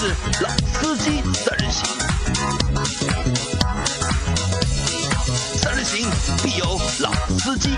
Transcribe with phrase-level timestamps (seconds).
[0.00, 0.06] 是
[0.42, 1.84] 老司机三人行，
[5.58, 6.08] 三人行
[6.42, 6.64] 必有
[7.00, 7.68] 老司机。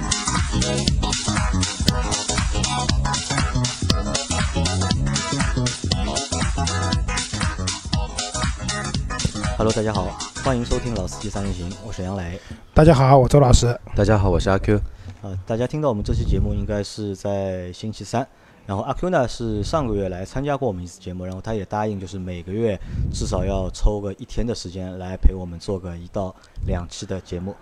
[9.58, 10.06] Hello，大家好，
[10.44, 12.40] 欢迎收听《老司机三人行》，我是杨磊。
[12.72, 13.76] 大家好，我周老师。
[13.96, 14.76] 大家好，我是阿 Q。
[15.22, 18.24] 啊，大家听到我们这期节目应该是在星期三，
[18.66, 22.78] 然后阿 Q 呢是上个月来参加过我们一次节目，然后他也答应就是每个月
[23.12, 26.34] 至少要抽个一天的时间来陪我们做个一到
[26.66, 27.54] 两期的节目。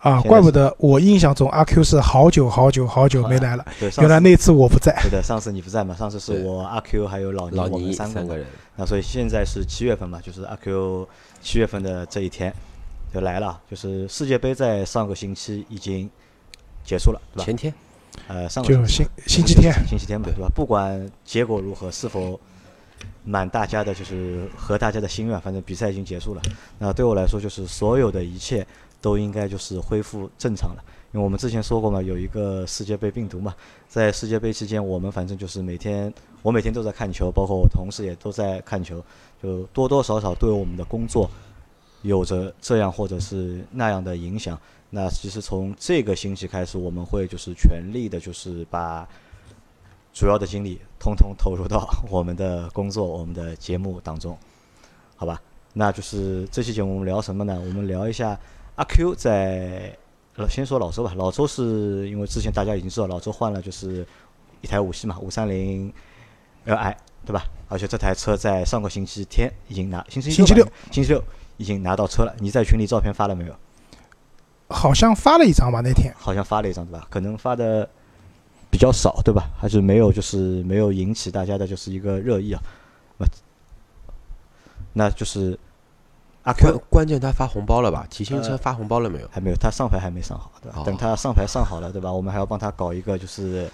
[0.00, 4.98] 啊，怪不得我印象中阿 Q 是好久好久好久没来了，对，原来那次我不在。
[5.02, 5.94] 对的，上次你不在嘛？
[5.94, 8.14] 上次是我阿 Q 还有老倪老我们倪三个。
[8.14, 11.06] 三个人，那所以现在是七月份嘛，就是阿 Q
[11.42, 12.50] 七月份的这一天
[13.12, 16.08] 就来了，就是世界杯在上个星期已经
[16.82, 17.44] 结束了，对吧？
[17.44, 17.72] 前天
[18.28, 20.48] 呃，上个就星星期天，星期天嘛，对吧？
[20.54, 22.38] 不管结果如何，是否
[23.24, 26.42] 满大家的，就是和大家的心愿，反正比赛已经结束了。
[26.78, 28.66] 那对我来说，就是所有的一切
[29.00, 30.84] 都应该就是恢复正常了。
[31.12, 33.52] 因为我们之前说过嘛，有一个世界杯病毒嘛，
[33.88, 39.02] 在世界杯期间，我们反正就是每天，我每天都在看球，包括我同事也都在看球，
[39.42, 41.28] 就多多少少对我们的工作
[42.02, 44.56] 有着这样或者是那样的影响。
[44.90, 49.08] 那其实从这个星期开始，我们会就是全力的，就是把
[50.12, 54.36] 主要的精力通通投入到我们的工作、我们的节目当中，
[55.16, 55.40] 好吧？
[55.72, 57.54] 那就是这期节目我们聊什么呢？
[57.60, 58.36] 我们聊一下
[58.74, 59.96] 阿 Q 在，
[60.34, 61.14] 呃，先说老周吧。
[61.14, 64.04] 老周是因为之前大家已经知道，老周换了就是
[64.62, 65.92] 一台五系嘛，五三零
[66.66, 66.94] Li，
[67.24, 67.44] 对吧？
[67.68, 71.22] 而且这台车在上个星期天已经拿，星期星期六星期六
[71.58, 72.34] 已经拿到车了。
[72.40, 73.54] 你在群里照片发了没有？
[74.70, 76.14] 好像发了一张吧那天。
[76.16, 77.06] 好像发了一张对吧？
[77.10, 77.88] 可能发的
[78.70, 79.50] 比较少对吧？
[79.58, 82.62] 还是没有就是没有引起大家的就是一个热议啊。
[83.18, 83.26] 那
[84.92, 85.58] 那就是
[86.44, 88.06] 阿 Q 关键他发红包了吧？
[88.08, 89.28] 提新车呃发红包了没有？
[89.30, 90.78] 还没有，他上牌还没上好对吧？
[90.78, 92.10] 哦等他上牌上好了对吧？
[92.12, 93.68] 我们还要帮他搞一个就是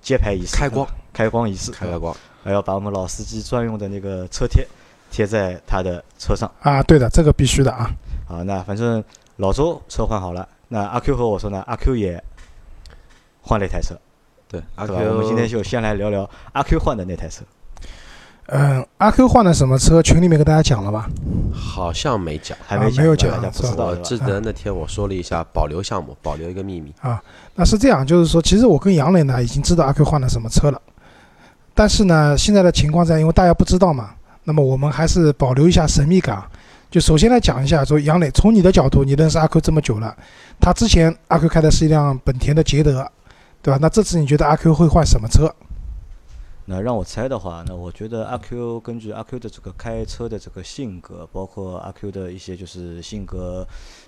[0.00, 4.66] 揭牌仪式，开光开光仪式，开开光，还要把我们老司机专用的那个车贴
[5.10, 6.50] 贴在他的车上。
[6.62, 7.90] 啊，对的，这个必须的啊。
[8.26, 9.02] 好，那反正
[9.36, 12.22] 老周车换好了，那阿 Q 和我说呢，阿 Q 也
[13.42, 13.94] 换了一台车，
[14.48, 17.44] 对，阿 Q，我们今天就先来聊聊阿 Q 换的那台车。
[18.48, 20.00] 嗯，阿 Q 换的什么车？
[20.00, 21.08] 群里面跟大家讲了吧？
[21.52, 22.56] 好像没讲。
[22.64, 23.94] 还没啊没有讲我不知道？
[23.96, 27.20] 记得那天我说了一下保留项目，保留一个秘密啊。
[27.56, 30.80] 那是这样，就是说，其实我跟杨磊呢已经知道阿 Q 换了什么车了，
[31.74, 34.10] 但是呢，现在的情况在，因为大家不知道嘛，
[34.44, 36.42] 那么我们还是保留一下神秘感。
[36.90, 40.16] 就首先来讲一下，说杨磊，从你的角度，你认识阿 Q 这么久了，
[40.60, 43.10] 他之前阿 Q 开的是一辆本田的捷德，
[43.60, 43.78] 对吧？
[43.82, 45.52] 那这次你觉得阿 Q 会换什么车？
[46.68, 53.66] 那让我猜的话，那我觉得阿 Q 根据阿 Q 的这个开车的这个性格，包括阿 Q 的一些就是性格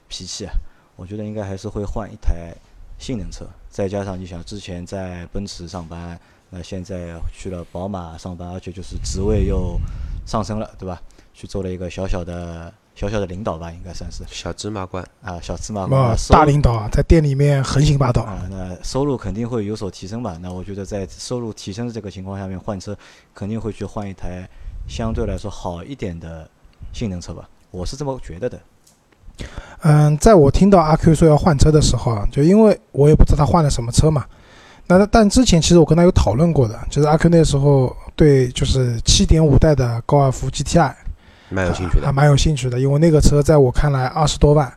[0.08, 0.52] 脾气啊，
[0.96, 2.54] 我觉得应该还是会换一台
[2.98, 3.44] 性能车。
[3.68, 6.18] 再加上你想之前在奔驰上班，
[6.50, 9.78] 那现在去了宝马上班，而且就是职位又
[10.26, 11.00] 上升了，对吧？
[11.38, 18.22] 去做了一个小小的小小的领导吧，应该算是小芝麻官，啊，小芝麻官么大领导啊，在店里面横行霸道。
[18.22, 20.36] 啊，那收入肯定会有所提升吧？
[20.42, 22.98] 那我觉得在收入提升的这个情况下面换车，
[23.32, 24.48] 肯定会去换一台
[24.88, 26.50] 相对来说好一点的
[26.92, 28.58] 性能车吧，我是这么觉得的。
[29.82, 34.26] 嗯，在我听到阿 Q 说要换车的时候啊，就因为我也不知道他换了什么车嘛，
[34.88, 40.92] 那但之前其实我跟他有讨论过的，就是阿 Q 那时候对就是七点五代的高尔夫 GTI
[41.50, 44.72] 蛮有兴趣的，还蛮有兴趣的，因为那个车在我看来二十多万，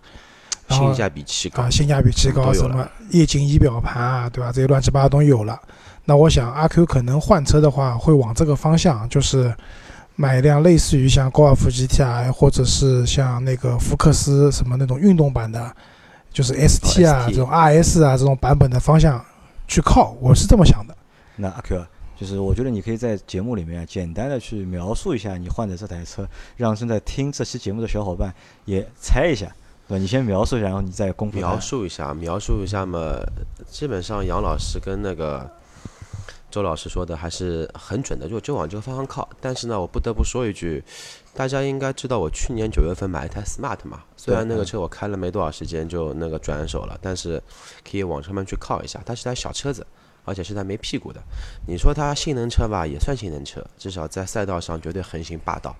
[0.68, 1.70] 然后性价比奇高啊，。
[1.70, 4.52] 性价比极高，什么液晶仪表盘啊，对吧？
[4.52, 5.59] 这些乱七八糟东西有了。
[6.06, 9.54] 那我想阿 Q 可能换车的话，会往这个方向，就是
[10.16, 15.72] 买一辆类似于像高尔夫 GTI 或者是像那个福克斯什么那种运动版的，
[16.32, 19.24] 就是 ST 啊、这种 RS 啊这种版本的方向
[19.67, 20.96] 去靠，我是这么想的。
[21.35, 21.88] 那阿 Q，啊
[22.22, 26.23] 就是我觉得你可以在节目里面简单的去描述一下你换的这台车，
[26.56, 28.32] 让正在听这期节目的小伙伴
[28.66, 29.47] 也猜一下，
[29.88, 30.00] 对吧？
[30.00, 33.20] 你先描述一下，然后你再公布描述一下，描述一下嘛，
[33.68, 35.50] 基本上杨老师跟那个
[36.52, 39.28] 周老师说的还是很准的，就就往这个方向靠。
[39.41, 40.84] 但是呢，我不得不说一句，
[41.34, 47.41] 大家应该知道我去年九月份买一台 Smart 嘛，虽然那个车我开了没多少时间就那个转手了，但是
[47.84, 49.02] 可以往上面去靠一下。
[49.03, 49.84] 它是台小车子，
[50.26, 51.22] 而且是台没屁股的。
[51.68, 55.76] 你说它性能车吧，也算性能车，至少在赛道上绝对横行霸道，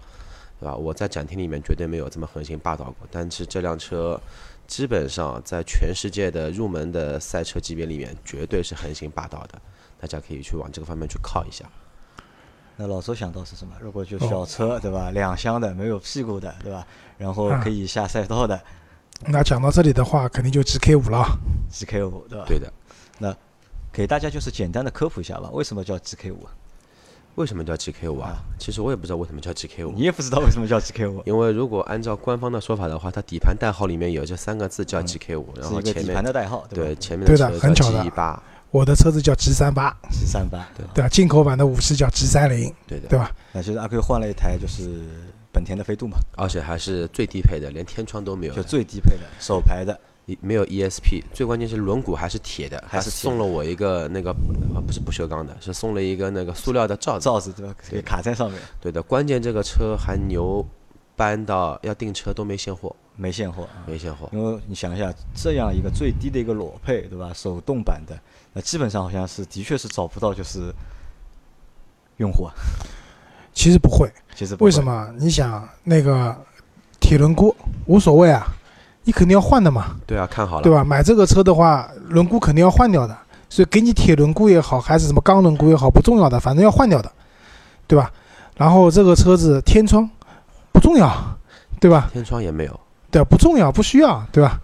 [0.60, 0.76] 对吧？
[0.76, 3.08] 我在展厅里面绝对没有这么横行霸道过。
[3.12, 4.20] 但是这辆车
[4.68, 9.62] 基本上在全世界的入门的赛车级别里面，绝对是横行霸道的。
[10.00, 11.66] 大家可以去往这个方面去靠一下。
[12.78, 13.76] 那老周想到是什么？
[13.80, 15.12] 如果就小车，对吧？
[15.12, 16.88] 两厢的，没有屁股的，对吧？
[17.20, 18.60] 然后可以下赛道的
[19.28, 21.38] 那讲到这里的话，肯定就 GK 五了。
[21.70, 22.46] GK 五，对吧？
[22.48, 22.74] 对的。
[23.92, 26.48] 给大家就是简单的科普一下吧，为什么叫 GK 五？
[27.36, 28.30] 为什么叫 GK 五啊？
[28.30, 28.44] 啊？
[28.60, 29.92] 其实我也不知道为什么叫 GK 五。
[29.94, 37.00] 你，也不知道为什么叫 GK 五，因为如果按照官方的说法的话，它底盘代号里面有这三个字叫 GK 五，然后前面盘的代号，对吧？
[37.00, 38.04] 前面对的车叫很巧的。
[38.04, 41.04] G 八，我的车子叫 G 三八，G 三八，对。
[41.04, 41.10] 吧？
[41.10, 43.08] 进口版的五系叫 G 三零，对的。
[43.08, 43.32] 对，吧？
[43.54, 45.02] 那就是阿 Q 换了一台就是
[45.54, 48.54] 本田的飞度嘛，而且还是最低配的，连天窗都没有。
[48.54, 49.98] 就，最低配的手排的，一
[50.40, 54.32] 没有 ESP，最关键是轮毂还是铁的，还是送了我一个那个
[54.74, 57.26] 啊不是不锈钢的，是送了一个那个塑料的罩子。
[57.26, 57.76] 罩子对吧？
[57.78, 60.66] 可以卡在上面，对的，关键这个车还牛
[61.16, 63.84] 搬到要订车都没现货，没现货啊。
[63.86, 64.30] 没现货。
[64.32, 67.32] 因为你想一下，这样一个最低的一个裸配，对吧？
[67.34, 68.18] 手动版的，
[68.54, 70.74] 那基本上好像是的确是找不到就是
[72.18, 72.54] 用户啊。
[73.54, 74.82] 其实不会，其实不会为什？
[74.82, 75.14] 么？
[75.18, 76.34] 你想那个
[77.02, 77.54] 铁轮毂
[77.86, 78.48] 无所谓啊，
[79.04, 80.84] 你肯定要换的嘛，对啊，看好了，对吧？
[80.84, 83.18] 买这个车的话，轮毂肯定要换掉的，
[83.50, 87.12] 所以给你铁轮毂也好，还是什么钢轮毂也好，不重要的，反正要换掉的，
[87.88, 88.12] 对吧？
[88.58, 90.08] 然后这个车子天窗
[90.72, 91.12] 不重要，
[91.80, 92.10] 对吧？
[92.14, 92.80] 天窗也没有。
[93.10, 94.60] 对，不重要，不需要，对吧？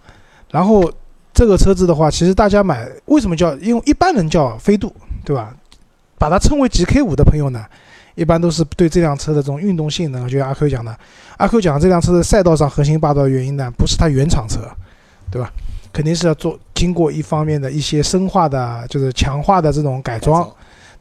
[0.50, 0.90] 然后
[1.34, 3.54] 这个车子的话，其实大家买为什么叫？
[3.56, 4.94] 因为一般人叫飞度，
[5.24, 5.52] 对吧？
[6.18, 7.64] 把它称为 GK 五的朋友呢，
[8.18, 10.94] 一般都是对这辆车的这种运动性能，就像阿 Q 讲的，
[11.36, 14.60] 阿 Q 讲这辆车的赛道上横行霸道的原因呢，不是它原厂车，
[15.30, 15.52] 对吧？
[15.92, 20.48] 肯定是要做经过一方面的一些深化的，就是强化的这种改装，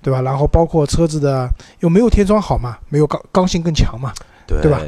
[0.02, 0.22] 对吧？
[0.22, 1.50] 然后包括车子的
[1.82, 4.14] 又没有天窗好嘛，没有刚刚性更强嘛，
[4.48, 4.80] 对对吧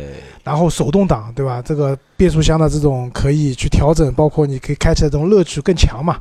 [0.43, 1.61] 然后手动挡，对吧？
[1.61, 6.17] 这个变速箱的这种可以去调整，包括你可以开起来这种乐趣更强嘛，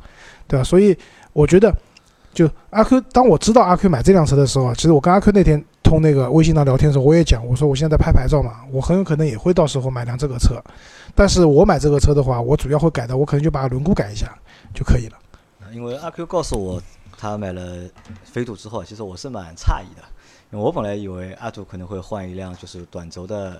[0.47, 0.63] 对吧？
[0.63, 0.95] 所以
[1.33, 1.73] 我觉得，
[2.33, 10.61] 就阿 Q，当我知道阿 Q 买这辆车的时候啊，其实我跟阿 Q 那天通那个微信上聊天的时候，我也讲，我说我现在在拍牌照嘛，我很有可能也会到时候买辆这个车，
[11.15, 14.37] 但是我买这个车的话，我主要会改的，我可能就把轮毂改一下
[14.71, 15.17] 就可以了。
[15.73, 16.79] 因为阿 Q 告诉我
[17.17, 17.89] 他买了
[18.23, 20.03] 飞度之后，其实我是蛮诧异的，
[20.51, 23.59] 因为我本来以为阿杜可能会换一辆就是短轴的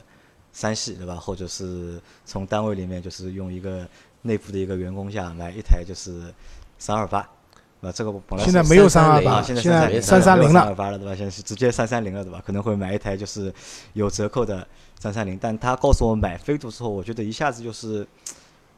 [0.54, 1.16] 三系，对吧？
[1.16, 3.88] 或者是从单位里面就是用一个
[4.22, 6.34] 内部的一个员工价买一台就是
[6.78, 7.28] 三二八，
[7.82, 10.76] 那这个本来现在没有三二八，啊，现在现在三三三零了二。
[10.76, 11.16] 八了，对吧？
[11.16, 12.44] 现在是直接三三零了，对吧？
[12.46, 13.54] 可能会买一台就是
[13.94, 14.68] 有折扣的
[15.00, 18.06] 三三零，但他告诉我买飞度之后，我觉得一下子就是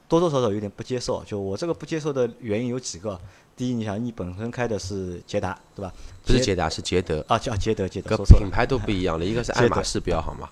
[0.07, 1.24] 多多少少有点不接受。
[1.24, 3.19] 就我这个不接受的原因有几个，
[3.56, 5.92] 第一，你想你本身开的是捷达，对吧？
[6.24, 8.44] 不是捷达，是捷德，啊，叫捷德，捷德，说错了。
[8.44, 10.48] 品牌都不一样了， 一个是爱马仕标好吗？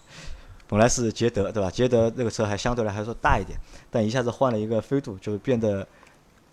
[0.67, 1.69] 本来是捷德，对吧？
[1.69, 3.59] 捷德那个车还相对来还说大一点，
[3.91, 5.87] 但一下子换了一个飞度，就变得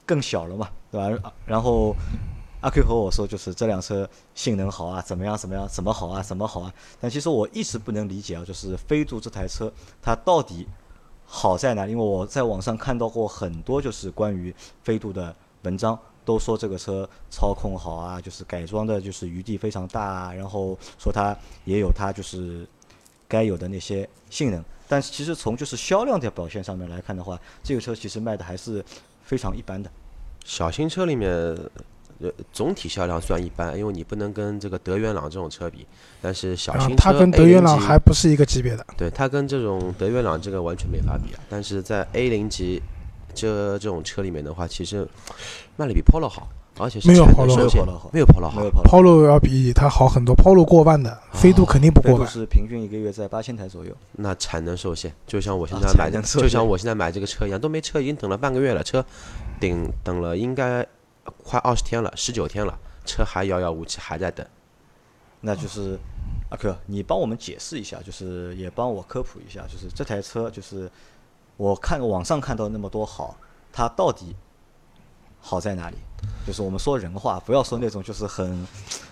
[0.06, 1.32] 更小了嘛，对吧？
[1.44, 1.94] 然后
[2.60, 6.72] 阿 Q 和我说，就是这辆车性能好啊，怎么样怎么样，怎么好啊，怎么好啊。
[7.00, 9.70] 但其实我一直不能理解啊，就是飞度这台车
[10.00, 10.66] 它到底
[11.26, 11.86] 好在哪？
[11.86, 22.66] 因为我在网上看到过很多就是关于飞度的文章，都说这个车操控好啊，就是改装的就是余地非常大啊，然后说它也有它就是
[23.28, 24.64] 该有的那些性能。
[24.88, 28.84] 但是其实从就是销量的表现上面来看的话，这个车其实卖的还是
[29.26, 29.90] 非常一般的。
[30.44, 31.30] 小型车里面，
[32.20, 35.86] 呃，总体销量算一般，因为你不能跟这个德元朗这种车比。
[36.22, 38.86] 但是小啊型，车，它跟德元朗还不是一个级别的。
[38.96, 41.40] 对它跟这种德元朗这个完全没法比啊。
[41.50, 42.80] 但是在 A 零级
[43.34, 45.06] 这这种车里面的话，其实
[45.76, 48.70] 卖的比 Polo 好，而且是没有产 Polo 能受限 Polo 好没有 Polo 好没有。
[48.70, 52.32] 跑 Polo 要比它好很多，Polo 过万的，飞度肯定不飞度过万。
[52.32, 53.92] 是平均一个月在八千台左右。
[54.12, 59.04] 那产能受限，就像我现啊在买就像我现在买这个车一样，都没车，已经等了半个月了，车
[59.58, 60.86] 顶等了应该
[61.42, 64.46] 快二十天了，十九天了，车还遥遥无期，还在等。
[65.40, 65.98] 那就是
[66.50, 70.90] 阿 Q，你帮我们解释一下，就是也帮我科普一下，就是这台车，就是
[71.56, 73.36] 我看网上看到那么多好，
[73.72, 74.34] 它到底
[75.48, 75.96] 好在哪里？
[76.44, 78.66] 就是我们说人话，不要说那种就是很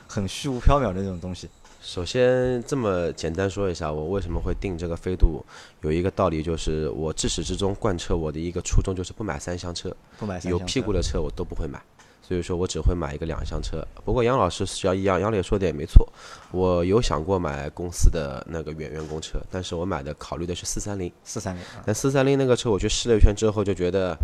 [0.09, 1.49] 很虚无缥缈的那种东西。
[1.81, 5.45] 首先，这么简单说一下，我为什么会定这个飞度，
[5.83, 11.81] 有一个道理就是，我自始至终贯彻我的一个初衷，就是不买三厢车，不买有屁股的车我都不会买，
[12.21, 13.87] 所以说我只会买一个两厢车。
[14.05, 16.09] 不过杨老师只要一样，杨磊说的也没错，
[16.51, 24.19] 我有想过买公司的那个远员工车，但是我买的考虑的是四三零，四三零啊，但四三零那个车我去试了一圈之后，就觉得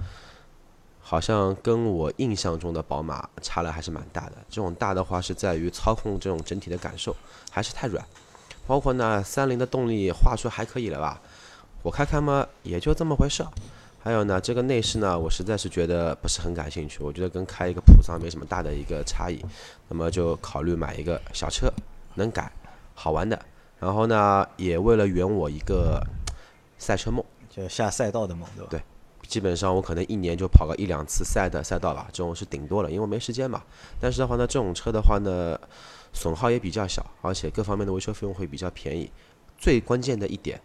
[1.10, 4.34] 好像跟我印象中的宝马差了还是蛮大的。
[4.48, 7.16] 这种大的话是在于操控这种整体的感受
[7.50, 8.06] 还是太软，
[8.64, 11.20] 包括呢三菱的动力话说还可以了吧，
[11.82, 13.50] 我开开嘛也就这么回事儿。
[13.98, 19.44] 还有呢，这个内饰呢，我实在是觉得不是很感兴趣，我觉得跟开一个普桑没什么大的一个差异，
[19.88, 21.68] 那么就考虑买一个小车，
[22.14, 22.52] 能改，
[22.94, 23.36] 好玩的。
[23.80, 26.00] 然后呢，也为了圆我一个
[26.78, 28.68] 赛车梦，就下赛道的梦，对吧？
[28.70, 28.80] 对
[29.30, 33.62] 基本上我可能一年就跑个一两次赛的赛道吧，这种是顶多了，因为没时间嘛。
[34.00, 35.56] 但是的话呢，这种车的话呢，
[36.12, 39.08] 损耗也比较小，而且各方面的维修费用会比较便宜。
[39.56, 40.60] 最关键的一点，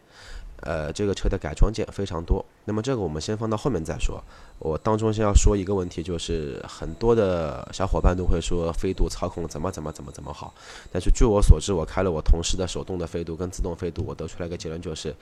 [0.65, 2.43] 呃，这个车的改装件非常多。
[2.65, 4.21] 那么这个我们先放到后面再说。
[4.57, 10.51] 我当中先要说一个问题，就是很多的小伙伴都会说飞度操控怎么怎么怎么怎么好，
[10.91, 15.15] 但是据我所知，我开了我同事的手动的飞度跟自动飞度，我得出来一个结论就是，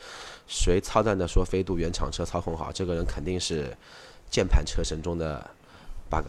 [0.47, 3.75] 谁操蛋的说飞度原厂车操控好，这个人肯定是
[4.31, 5.45] 键盘车神中的
[6.09, 6.25] bug。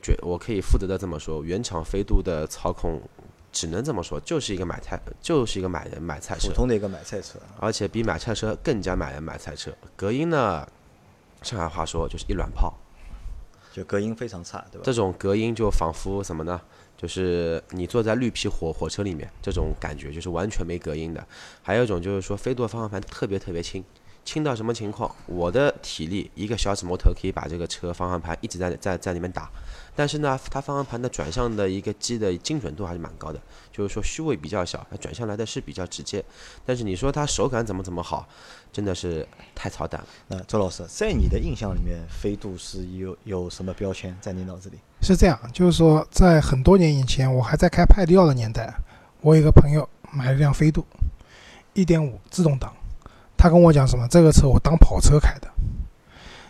[0.00, 3.00] 绝，我可以负责的这么说，原厂飞度的操控
[3.52, 6.54] 只能这么说，就是一个买菜，就是一个买人买菜车普。
[6.54, 9.70] 通的一个买菜车，而且比买菜车更加买人买菜车。
[9.94, 10.66] 隔音呢，
[11.42, 12.72] 上海话说就是一卵泡，
[13.72, 14.82] 就隔音非常差，对吧？
[14.84, 16.60] 这种隔音就仿佛什么呢？
[16.96, 21.26] 就是你坐在绿皮火火车里面，这种感觉就是完全没隔音的。
[21.60, 23.82] 还有一种就是说，飞度方向盘特别特别轻，
[24.24, 25.12] 轻到什么情况？
[25.26, 29.50] 我的体力一个小指摩托可以把这个车方向盘一直在在在里面打，
[29.94, 33.38] 但是呢，它方向盘的转向的一个机的精准度还是蛮高的，
[33.70, 36.24] 就是说虚位比较小，它转向来的是比较直接。
[36.64, 38.26] 但是你说它手感怎么怎么好，
[38.72, 40.06] 真的是太操蛋了。
[40.28, 44.78] 那周老师，在你的印象里面，飞度是有有什么标签在你脑子里？
[45.02, 48.72] 是这样，就是说，在很多年以前，我还在开派迪奥的年代，
[49.20, 50.86] 我有一个朋友买了辆飞度，
[51.74, 52.72] 一点五自动挡，
[53.36, 54.08] 他跟我讲什么？
[54.08, 55.50] 这个车我当跑车开的，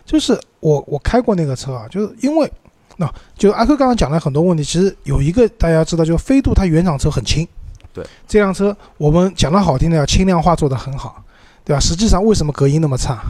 [0.05, 2.49] 就是我我开过那个车啊，就是因为
[2.97, 7.47] 那、就阿克刚刚讲了很多问题，其实有一个大家要知道，就是飞度它原厂车很轻，
[7.91, 11.23] 对，这辆车我们讲的好听的叫轻量化做得很好，
[11.65, 11.79] 对吧？
[11.79, 13.23] 实际上为什么隔音那么差，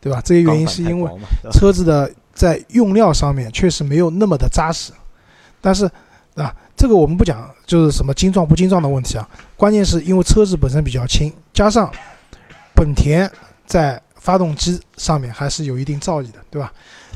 [0.00, 0.20] 对吧？
[0.24, 1.10] 这些原因是因为
[1.52, 4.92] 车子的在用料上面确实没有那么的扎实，
[5.60, 5.88] 但是
[6.34, 11.88] 啊，这个我们不讲就是什么精壮不精壮的问题啊，关键是因为车子本身比较轻，加上
[12.74, 13.30] 本田
[13.64, 16.72] 在发动机上面还是有一定造诣的，对吧？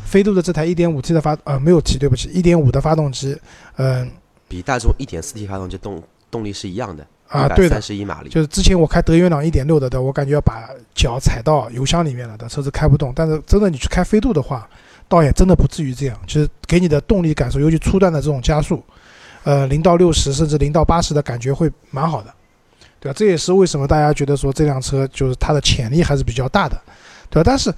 [0.08, 3.38] 飞度的这台 1.5T 的发呃没有 T，对不起，1.5的发动机，
[3.76, 4.10] 嗯、
[4.48, 8.30] 比大众 1.4T 发动机动动力是一样的，啊对的三十一马力。
[8.30, 13.12] 就是之前我开德源朗1.6的，的我感觉要把脚踩到油箱里面了的车子开不动。
[13.14, 14.68] 但是真的你去开飞度的话，
[15.08, 16.18] 倒也真的不至于这样。
[16.26, 18.82] 其实给你的动力感受，尤其初段的这种加速，
[19.44, 22.32] 呃，零到六十甚至零到八十的感觉会蛮好的，
[22.98, 23.14] 对吧？
[23.16, 26.80] 这也是为什么大家觉得说这辆车就是它的潜力还是比较大的，
[27.30, 27.44] 对吧？
[27.44, 27.72] 但是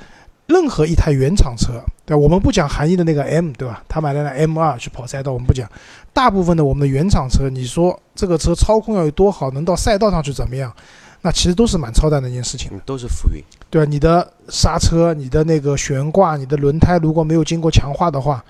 [0.50, 2.16] 任何一台原厂车，对？
[2.16, 3.82] 我们不讲韩义的那个 M，对吧？
[3.88, 5.70] 他买了辆 M 二去跑赛道，我们不讲。
[6.12, 10.74] 大部分的我们的原厂车，你说这个车操控要有多好，能到赛道上去怎么样？
[11.22, 13.40] 那其实都是蛮操蛋的一件事情，都是浮云。
[13.70, 13.88] 对吧？
[13.88, 18.44] 你的刹车、你的那个悬挂、你的轮胎如果没有经过强化的话，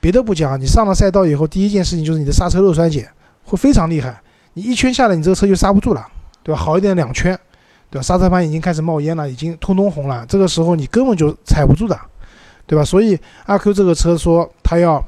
[0.00, 3.08] 别的不讲，你上了赛道以后，第一件事情就是你的刹车漏衰减
[3.44, 4.20] 会非常厉害，
[4.52, 6.06] 你一圈下来，你这个车就刹不住了，
[6.42, 6.60] 对吧？
[6.60, 7.38] 好一点两圈，
[7.90, 8.02] 对吧？
[8.02, 11.98] 刹车盘已经开始冒烟了，已经通通红了，这个时候你根本就踩不住的，
[12.66, 12.84] 对吧？
[12.84, 15.04] 所以阿 Q 这个车说他要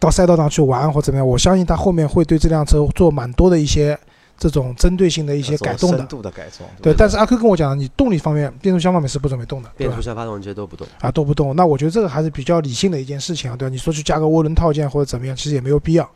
[0.00, 3.98] 到赛道上去玩或怎么样，我相信他后面会对这辆车做蛮多的一些
[4.36, 6.06] 这种针对性的一些改动的深。
[6.08, 10.02] 度的改装，对，但是阿 Q 跟我讲，你动力方面、变速箱方面是不准备动的，变速？
[10.02, 10.84] 箱、发动机都不动。
[11.00, 11.54] 啊，都不动。
[11.54, 13.70] 那我觉得这个还是比较理性的一件事情啊，对吧？
[13.70, 16.10] 你说去加个涡轮套件或者怎么样，其实也没有必要，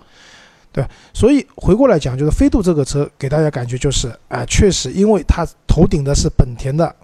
[0.72, 0.84] 对。
[1.12, 6.94] 所以回过来讲，就是飞度这个车给大家感觉就是，啊、确实，因为它头顶的是本田的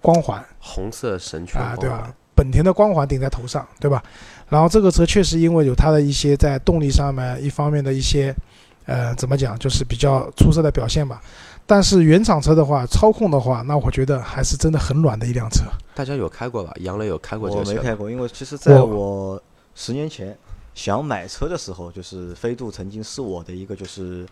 [0.00, 2.12] 光环红色神犬啊，对吧？
[2.34, 4.02] 本田的光环顶在头上，对吧？
[4.48, 8.34] 然后这个车确实因为有它的一些在动力上面一方面的一些，
[8.86, 11.20] 呃，怎么讲，就是比较出色的表现吧。
[11.64, 15.62] 但是原厂车的话，操控的话，那我觉得还是真的很软的一辆车。
[15.94, 16.72] 大家有开过吧？
[16.80, 17.82] 杨磊有开过这我个车吗？
[17.82, 19.42] 没开过，因为其实在我我
[19.74, 20.36] 十年前
[20.74, 24.26] 想买车的时候，就是飞度曾经是我的一个就是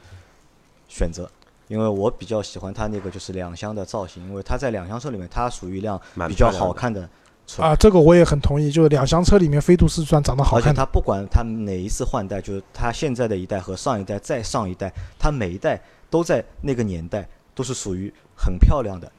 [0.88, 1.30] 选择，
[1.68, 7.09] 因为我比较喜欢它那个就是两厢的造型，因为它在两厢车里面它属于一辆比较好看的
[7.47, 7.62] 车。
[7.62, 8.70] 啊，这个我也很同意。
[8.70, 10.70] 就是两厢车里面，飞度是算长得好看的。
[10.70, 19.11] 而且它不管它哪一次换代，就是它现在的一代和上一代再上一代，它每一代都在那个年代都是属于很漂亮的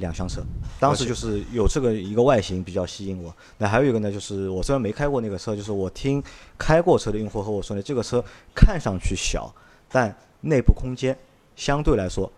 [0.00, 0.42] 两厢车。
[0.80, 3.32] 当时就是有这个一个外形比较吸引我。
[3.58, 6.22] 那还有一个呢，就是我虽然没开过那个车，就是我听
[6.58, 9.54] 开过车的用户和我说呢，这个车看上去小，
[9.88, 11.16] 但内部空间
[11.54, 12.30] 相对来说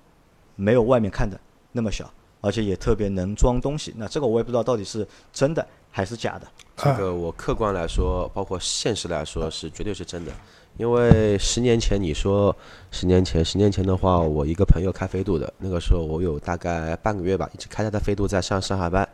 [0.56, 1.40] 没有外面看的
[1.72, 3.94] 那么小，而且也特别能装东西。
[3.96, 6.46] 那这个我也不知道到底是真的还是假的。
[6.82, 10.32] 啊这个我客观来说，包括现实来说，是绝对是真的。
[10.78, 12.56] 因为十年前你说
[12.90, 19.06] 十年前，十年前的话，我一个朋友开飞度的，那个时候我有大概半个月吧，一直开他的飞度在上上下班。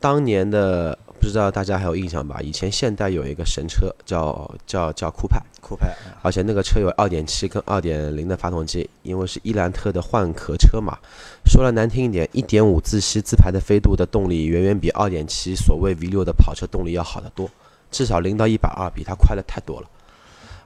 [0.00, 2.40] 当年的不知道大家还有印象吧？
[2.42, 10.98] 以前现代有一个神车叫叫叫酷派，酷派，啊而且那个车有2.7跟2.0的发动机，因为是伊兰特的换壳车嘛。
[11.46, 17.50] 说了难听一点，1.5自吸自排的飞度的动力远远比2.7所谓 V6 的跑车动力要好得多，
[17.90, 19.88] 至少零到一百二比它快了太多了。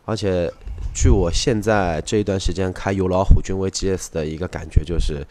[0.05, 0.51] 而且，
[0.95, 5.27] 据我现在这一段时间开油老虎君威 GS 的一个感觉，就是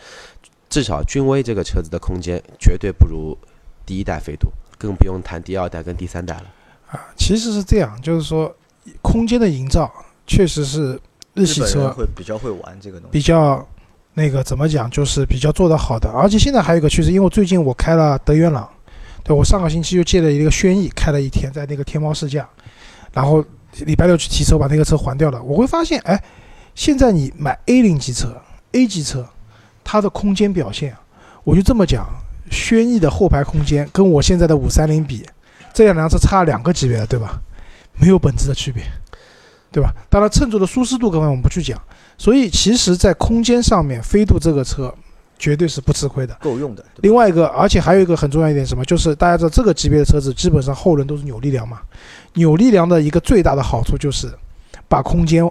[0.69, 3.35] 至少君威这个车子的空间绝对不如
[3.85, 6.43] 第一代飞度，更不用谈第二代跟第三代了。
[6.91, 8.55] 啊，其实是这样，就是说
[9.01, 9.91] 空间的营造
[10.25, 10.99] 确实是
[11.33, 13.11] 日系车会比较会玩这个东西。
[13.11, 13.67] 比较
[14.13, 16.09] 那个怎么讲，就是比较做得好的。
[16.09, 18.69] 而且现在还有一个趋势，因为最近我开了德元朗，
[19.23, 22.47] 对我上个星期又借了一个轩逸，开了一天，在那个天猫试驾，
[23.11, 23.43] 然后
[23.79, 25.43] 礼拜六去提车把那个车还掉了。
[25.43, 26.23] 我会发现，哎，
[26.73, 28.41] 现在你买 A 零级车、
[28.71, 29.27] A 级车，
[29.83, 30.95] 它的空间表现，
[31.43, 32.07] 我就这么讲，
[32.49, 35.25] 轩逸的后排空间跟我现在的五三零比，
[35.73, 37.39] 这两辆车差两个级别了，对吧？
[37.99, 38.83] 没有本质的区别，
[39.71, 39.91] 对吧？
[40.09, 41.81] 当然，乘坐的舒适度各方面我们不去讲。
[42.17, 44.93] 所以，其实，在空间上面，飞度这个车
[45.37, 46.35] 绝对是不吃亏的。
[46.41, 46.83] 够用的。
[46.97, 48.83] 另外一个，而且还有一个很重要一点，什么？
[48.85, 51.79] 就是大家知道这个级别的车子，基本上后轮都是扭力梁嘛。
[52.33, 54.31] 扭力梁的一个最大的好处就是
[54.87, 55.43] 把空间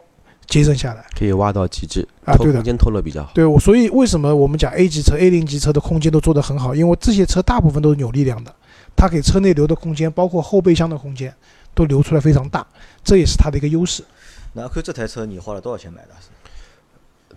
[0.47, 2.37] 节省下来可以挖到极致，啊。
[2.37, 3.31] 对的空，间透露比较好。
[3.35, 6.75] 对，我所以为什么我们讲 A 级车、A 零级车的空间都做得很好？
[6.75, 8.55] 因为这些车大部分都是扭力梁的，
[8.95, 11.35] 它给车内留的空间，包括后备箱的空间，
[11.75, 12.67] 都留出来非常大，
[13.05, 14.05] 这也是它的一个优势。
[14.53, 16.09] 那阿 Q 这台车你花了多少钱买的？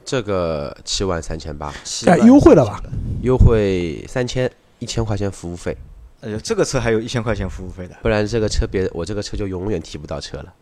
[0.05, 1.71] 这个七万三千八，
[2.07, 2.81] 哎优惠了吧？
[3.21, 4.49] 优惠三千，
[4.79, 5.77] 一千块钱服务费，
[6.21, 10.53] 哎呦，这个车还有一千块钱服务费的，不然这个车别我这个车就永远提不到车了。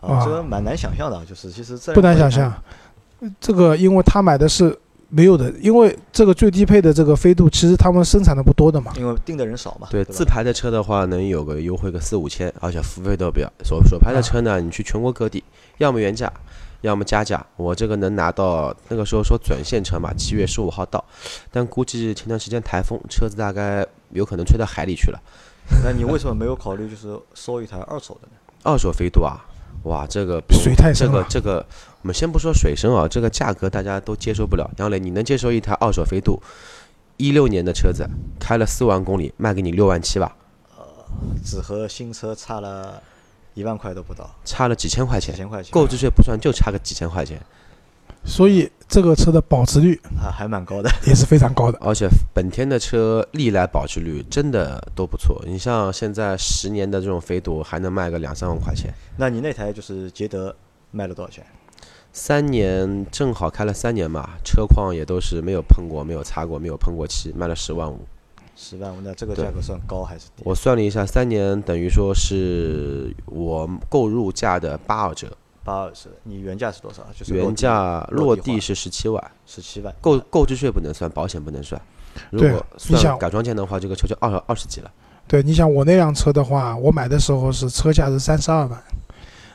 [0.00, 2.52] 啊，啊这个蛮难想象的啊，就是其实这不难想象，
[3.40, 4.76] 这个因为他买的是
[5.08, 8.92] 没有的，因为这个最低配的这个飞度，其实他们生产的不多的嘛。
[8.96, 9.86] 因为订的人少嘛。
[9.90, 13.50] 对，吧自排的车的话，能有个优惠个四五千，而且服务费都比较。
[13.64, 15.42] 所所排的车呢，你去全国各地，
[15.78, 16.32] 要么原价，
[16.80, 17.44] 要么加价。
[17.56, 21.02] 我这个能拿到那个时候说准现车嘛，七月十五号到，
[21.52, 25.20] 但估计前段时间台风，车子大概有可能吹到海里去了。
[25.84, 28.34] 那你为什么没有考虑就是收一台二手的呢？
[28.64, 29.38] 二手飞度啊，
[29.84, 31.64] 哇，这个水太深了个这个，
[32.02, 34.68] 我们先不说水深啊，这个价格大家都接受不了。
[34.78, 36.42] 杨磊，你能接受一台二手飞度，
[37.16, 38.08] 一六年的车子，
[38.40, 40.34] 开了四万公里，卖给你六万七吧，
[40.76, 40.84] 呃
[41.44, 43.00] 只和新车差了
[43.54, 47.40] 一万块都不到，差了几千块钱，几千块钱，购置税不算，就差个几千块钱。
[48.26, 50.90] 所以这个车的保值率啊还蛮高的。
[51.06, 51.78] 也是非常高的。
[51.80, 55.40] 而且本田的车历来保值率真的都不错。
[55.46, 60.54] 你像现在十年的这种飞度，还能卖个两三万块钱，那你那台就是捷德
[60.90, 61.46] 卖了多少钱？
[62.12, 68.00] 三年正好开了三年嘛，车况也都是没有碰过、没有擦过、没有喷过漆，卖了十万五。
[68.56, 70.42] 十万五，那这个价格算高还是低？
[70.42, 75.30] 我算了一下，三年等于说是我购入价的八二折，
[75.66, 77.04] 八二十，你原价是多少？
[77.18, 81.80] 就是原价落落地是十七万，十七万，购购置税不能算，保险不能算。
[82.30, 84.90] 如果你想算改装件的话，这个车就二二十几了。
[85.26, 88.82] 对，你想我那辆车的话，我买的时候是车价是三十二万，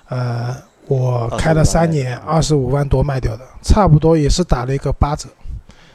[0.10, 0.56] 呃，
[0.88, 5.30] 我开了三年，二十五万多卖掉的，差不多也是打了一个八折。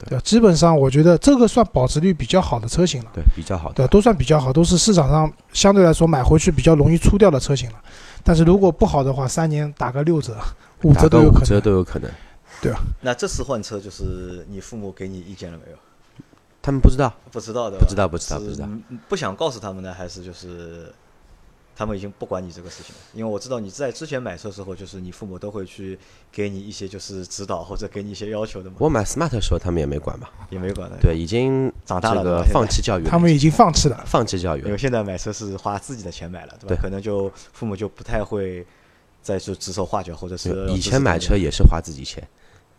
[0.09, 3.11] 对，基本上我觉得这个算保值率比较好的车型了。
[3.14, 3.74] 对，比较好的。
[3.74, 7.76] 对，都算比较好，都是市场上相对来说买回去比较容易出掉的车型了。
[8.22, 10.37] 但是如果不好的话，三年打个六折、
[10.82, 12.11] 五打个五折折都有可能。
[12.62, 15.78] 都有可能，那这次换车就是你父母给你意见了没有？
[16.61, 17.12] 他们不知道。
[17.30, 20.92] 不知道的，不知道不知道不知道嗯不想告诉他们呢，还是就是
[21.77, 23.01] 他们已经不管你这个事情了？
[23.12, 25.99] 因为我知道你在之前买车的时候，就是你父母都会去
[26.33, 30.31] 给你一些就是指导或者给你一些要求的嘛，我买 smart 的时候，他们也没管吧？
[30.49, 34.03] 也没管的。，对，已经长大了放弃教育，他们已经放弃了。
[34.07, 34.67] 放弃教育了。
[34.67, 36.75] 因为现在买车是花自己的钱买了，对吧？
[36.75, 38.67] 对可能就父母就不太会
[39.21, 42.27] 再去指手画脚，或者是以前买车也是花自己钱，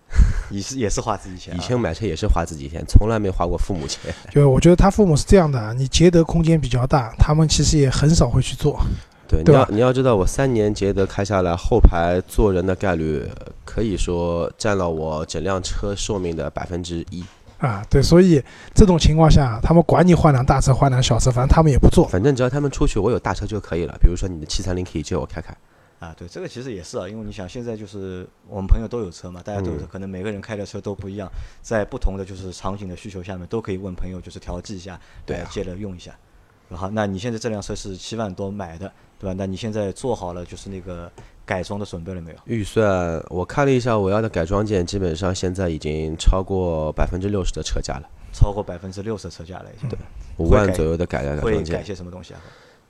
[0.50, 4.14] 也是也是花自己钱啊，以前买车也是花自己钱，从来没花过父母钱。
[4.32, 8.80] 就我觉得他父母是这样的，你捷德空间比较大，他们其实也很少会去做。
[9.28, 17.26] 对，你要你要知道，我三年捷德开下来，后排坐人的概率呃可以说占了我整辆车寿命的百分之一。
[17.58, 18.42] 啊，对，所以
[18.74, 22.08] 这种情况下，他们管你换辆大车换辆小车，反正他们也不做。
[22.08, 23.98] 反正只要他们出去，我有大车就可以了。
[24.00, 25.54] 比如说你的七三零可以借我开开。
[26.00, 31.28] 啊，对，这个其实也是啊，因为你想现在就是我们朋友都有车嘛，大家都有车，嗯可能每个人开的车都不一样，
[31.62, 36.16] 在不同的就是场景的需求下面，都可以问朋友就是调剂一下，对啊借着用一下。
[36.70, 39.34] 然后，那你现在这辆车是七万多买的，对吧？
[39.38, 41.10] 那你现在做好了就是那个
[41.46, 42.38] 改装的准备了没有？
[42.44, 49.98] 预算我看了一下，我要的改装件基本上现在已经超过百分之六十的车价了，超过百分之六十车价了已经，对
[50.38, 51.78] 五万左右的改改会装件。
[51.78, 52.42] 改些什么东西啊？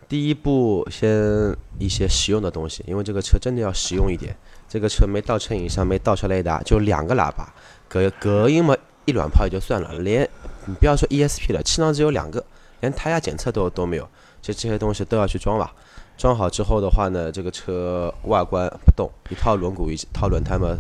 [0.10, 4.36] 第一步先一些实用的东西，因为这个车真的要实用一点。
[4.70, 7.54] 这个车没倒车影像，没倒车雷达，就两个喇叭，
[7.88, 10.30] 隔隔音嘛一卵泡也就算了，连
[10.66, 12.44] 你不要说 ESP 了，气囊只有两个，
[12.82, 14.04] 连胎压检测都都没有，
[14.42, 15.74] 就这些东西都要去装吧。
[16.18, 20.76] 装好之后的话呢，这个车外观不动，一套轮毂一套轮胎嘛，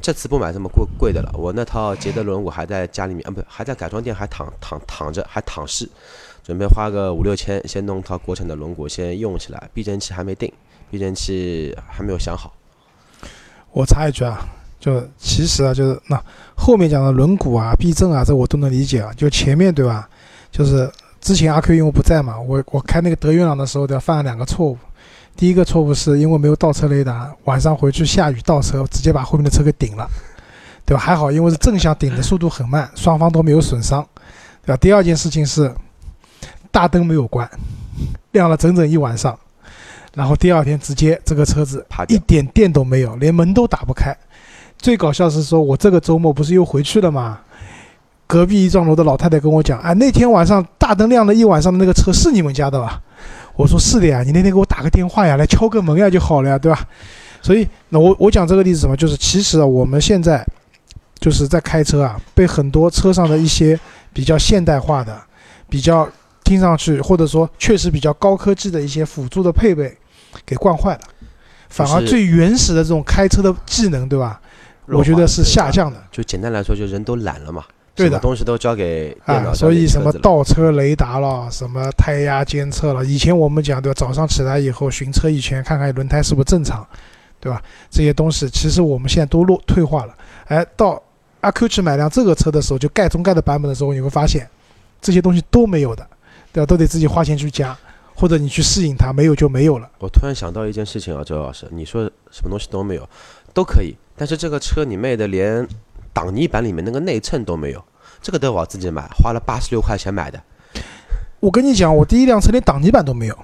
[0.00, 1.32] 这次不买这么贵贵的了。
[1.36, 5.88] 我那套捷德轮毂还在家里面，啊不还在改装店还躺躺躺着，还躺试，
[6.42, 10.52] 准备花个五六千先弄套国产的轮毂先用起来，避震器还没定，
[10.90, 12.52] 避震器还没有想好。
[13.72, 14.44] 我插一句啊，
[14.78, 16.22] 就其实啊，就是那
[16.54, 19.12] 后面讲的轮毂啊、避震啊，这我都能理解啊。
[19.16, 20.08] 就前面对吧？
[20.50, 24.00] 就是之前阿 Q 因为不在嘛，我我开那个德云朗的时候，对吧？
[24.00, 24.76] 犯了两个错误。
[25.34, 30.06] 第一个错误是因为没有倒车雷达，晚上回去下雨倒车，直接把后面的车给顶了，
[30.84, 31.00] 对吧？
[31.00, 34.06] 还好，因为是正向顶的速度很慢，双方都没有损伤，
[34.66, 34.76] 对吧？
[34.76, 35.74] 第二件事情是
[36.72, 37.48] 大灯没有关，
[38.32, 39.38] 亮了整整一晚上，
[40.14, 44.16] 然后第二天直接这个车子一点电都没有，连门都打不开。
[44.78, 47.38] 最搞笑是说，我这个周末不是又回去了吗？
[48.26, 53.00] 隔壁一幢楼的老太太跟我讲，啊，那天晚上大灯亮了一晚上的那个车是你们家的吧？
[53.54, 56.80] 我说是的呀，你那天给我打个电话呀，来敲个门呀就好了呀，对吧？
[57.42, 60.46] 所以，那我我讲这个例子什么，就是其实啊，我们现在
[61.20, 63.78] 就是在开车啊，被很多车上的一些
[64.12, 65.14] 比较现代化的、
[65.68, 66.08] 比较
[66.44, 69.96] 听上去或者说确实比较高科技的一些辅助的配备
[70.44, 71.00] 给惯坏了，
[71.68, 74.40] 反而最原始的这种开车的技能，对吧？
[74.86, 76.02] 我觉得是下降的。
[76.10, 83.94] 就简单来说，就人都懒了嘛，对的东西都交给电啊，脑，所以什么倒车雷达了，什么胎压监测了，以前我们讲对吧？
[83.96, 86.86] 早上起来以后巡车一圈，看看轮胎是不是正常，
[87.38, 87.62] 对吧？
[87.90, 90.14] 这些东西其实我们现在都落退化了。
[90.46, 91.00] 哎，到
[91.40, 94.48] 阿 Q 去买辆这个车的时候，就盖中盖的版本的时候，你会发现
[95.00, 96.06] 这些东西都没有的，
[96.52, 96.66] 对吧？
[96.66, 97.76] 都得自己花钱去加，
[98.14, 99.90] 或者你去适应它，没有就没有了。
[99.98, 103.08] 我突然想到一件事情啊，周老师，你说什么东西都没有，
[103.54, 105.66] 都可以，但是这个车你妹的连
[106.12, 107.82] 挡泥板里面那个内衬都没有，
[108.20, 110.42] 这个得我自己买，花了八十六块钱买的，
[111.40, 113.38] 我跟你讲，我第一辆车连挡泥板都没有，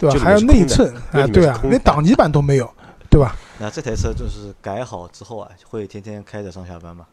[0.00, 0.18] 对吧？
[0.18, 2.68] 还有内衬，哎，对啊，连挡泥板都没有，
[3.08, 3.36] 对吧？
[3.60, 7.06] 那这台车就是改好之后啊，会天天开着上下班吗？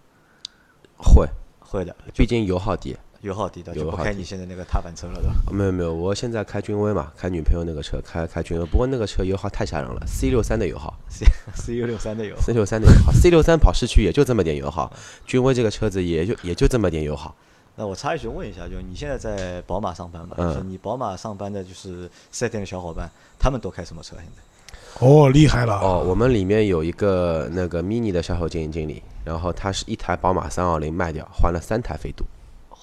[0.97, 1.27] 会，
[1.59, 2.95] 会的，毕竟油耗低。
[3.25, 5.33] 油耗低的，就不开你现在那个踏板车了，对吧？
[5.51, 14.91] 没有没有，我现在开君威嘛，开女朋友那个车，开开君威，不过那个车油耗太吓人了，C 六三的油耗，C C 六三的油，，C 六三的油耗，C 六三跑市区也就这么点油耗，
[15.25, 17.33] 君威这个车子也就也就这么点油耗。
[17.75, 20.35] 那我插一句问一下，就你现在在宝马上班嘛？
[20.37, 24.15] 嗯就是你宝马上班的，就是四 S 店的小伙伴，他们都开什么车？
[24.15, 25.05] 现在？
[25.05, 25.77] 哦，厉害了！
[25.81, 32.23] 哦，我们里面有一个那个 mini 的销售经营经理，然后他是一台宝马三二零卖掉，换了三台飞度。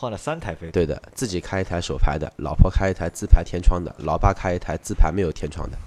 [0.02, 5.78] 换了三台飞度，对的，自己开一台手排的，老婆开一台自排天窗的，老爸开一台自排没有天窗的，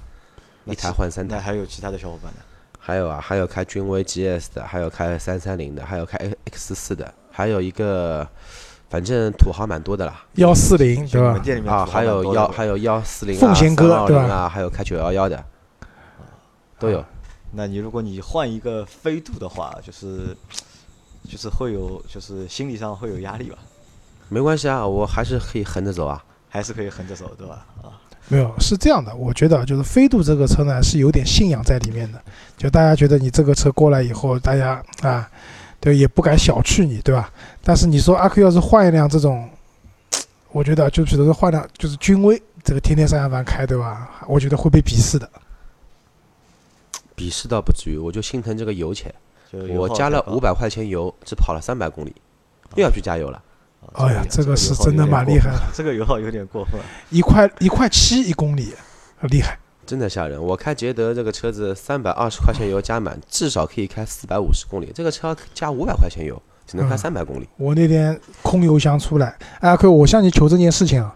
[0.72, 1.38] 一台换三台。
[1.38, 2.40] 还有其他的小伙伴呢？
[2.80, 6.18] 还有啊，还有开君威 GS 的，还有开三三零的，还有开
[6.50, 8.26] X 四的，还有一个，
[8.90, 10.24] 反正土豪蛮多的啦。
[10.36, 15.44] 幺四零对吧啊，还有幺还有幺四零啊，奉贤哥对吧三二零啊，还有开九幺幺的，
[16.80, 17.04] 都有。
[17.52, 20.34] 那你如果你换一个飞度的话，就是
[21.30, 23.58] 就是会有，就是心理上会有压力吧？
[24.30, 26.24] 没关系啊，我还是可以横着走啊。
[26.48, 27.66] 还是可以横着走，对吧？
[27.84, 32.22] 啊，没有，是这样的，我觉得就是飞度这个车呢是有点信仰在里面的，
[32.56, 35.30] 就大家觉得你这个车过来以后，大家啊，
[35.82, 37.30] 对，也不敢小觑你，对吧？
[37.62, 39.50] 但是你说阿 Q 要是换一辆这种，
[40.54, 44.10] 我觉得就比如说换辆就是君威，这个天天上下班开，对吧？
[44.26, 45.30] 我觉得会被鄙视的。
[47.18, 49.14] 鄙视倒不至于，我就心疼这个油钱。
[49.76, 52.16] 我加了五百块钱油，只跑了三百公里，
[52.76, 53.44] 又要去加油了。
[53.94, 56.74] 啊哎呀这个是真的蛮厉害分这个油耗有点过分。
[57.10, 58.74] 一块一块七一公里，
[59.18, 59.58] 很厉害。
[59.86, 60.44] 真的吓人！
[60.44, 64.92] 我开捷德这个车子，三百二十块钱油加满，至少可以开四百五十公里。
[64.96, 67.48] 这个车加五百块钱油，只能开嗯三百公里。
[67.58, 71.16] 我那天空油箱出来，阿 Q，我向你求证件事情啊，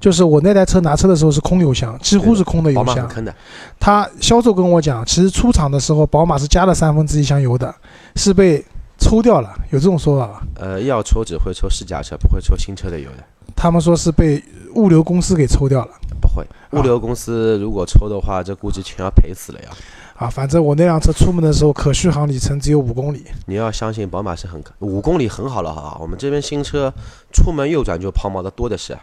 [0.00, 2.86] 就是我那台车拿车的时候是空油箱，几乎是空的油箱。
[2.86, 3.32] 宝马很坑的，
[3.78, 7.72] 他销售跟我讲，其实出厂的时候宝马是加了三分之一箱油的，
[8.16, 8.64] 是被
[8.98, 10.42] 抽掉了，有这种说法吧？
[10.56, 14.42] 呃，要抽只会抽试驾车，不会抽新车的油的，他们说是被
[14.74, 16.44] 物流公司给抽掉了不会。
[16.72, 19.68] 物流公司如果抽的话，这估计钱要赔死了呀。
[20.16, 20.28] 啊。
[20.28, 25.98] 反正我那辆车出门的时候可续航里程只有五公里，你要相信宝马是很五公里很好了，好吧？
[26.00, 26.92] 我们这边新车
[27.32, 28.98] 出门右转就抛锚的多的是。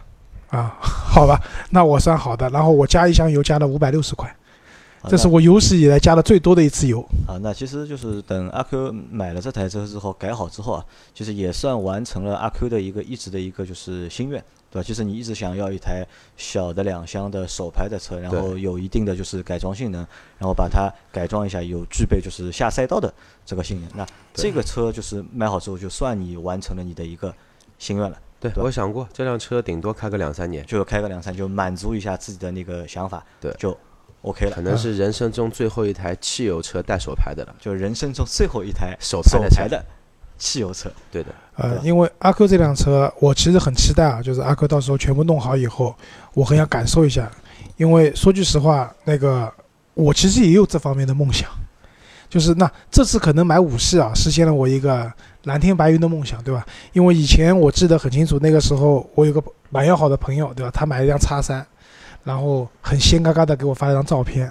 [0.50, 2.48] 啊，好吧，那我算好的。
[2.50, 4.32] 然后我加一箱油加了五百六十块，
[5.08, 7.00] 这是我有史以来加的最多的一次油。
[7.26, 14.86] 啊，那其实就是等阿 Q 买了这台车之后改好之后啊，其实也算完成了阿 Q 的一个一直的一个就是心愿，对吧？
[14.86, 20.00] 就是你一直想要一台小的两厢的手排的车，然后有一定的就是改装性能，
[20.38, 23.12] 然后把它改装一下，有具备就是下赛道的
[23.44, 23.90] 这个性能。
[23.94, 27.34] 那这个车就是买好之后，就算你完成了你的一个
[27.78, 33.76] 心愿了，对对我想过这辆车顶多开个两三年，就开个两三，就满足一下自己的那个想法，对就
[34.26, 34.60] OK 了可。
[34.60, 37.54] 能是人生中最后一台汽油车带手排的了。
[37.58, 39.84] 就人生中最后一台手手排的
[40.38, 45.94] 汽油车，对的，呃，因为阿 Q 这辆车，我其实很期待啊，就是阿 Q 到时候全部弄好以后，
[46.34, 47.30] 我很想感受一下。
[47.78, 49.50] 因为说句实话，那个
[49.94, 51.48] 我其实也有这方面的梦想，
[52.28, 55.10] 就是那这次可能买五系啊，实现了我一个
[55.44, 56.66] 蓝天白云的梦想，对吧？
[56.92, 60.70] 因为以前我记得很清楚，那个时候我有个蛮要好的朋友，对吧？
[60.70, 61.66] 他买了一辆叉三，
[62.26, 64.50] 然后很仙嘎嘎的给我发了张照片，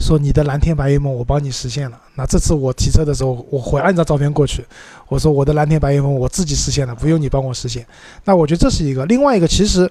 [0.00, 1.96] 说你的蓝天白云梦我帮你实现了。
[2.16, 4.66] 那这次我提车的时候，我回按照照片过去，
[5.06, 7.86] 我说我的蓝天白云梦我自己实现了，不用你帮我实现。
[8.24, 9.88] 那我觉得这是一个，另外一个其实